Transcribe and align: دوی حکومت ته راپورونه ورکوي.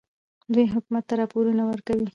دوی 0.53 0.65
حکومت 0.73 1.03
ته 1.09 1.13
راپورونه 1.21 1.63
ورکوي. 1.65 2.07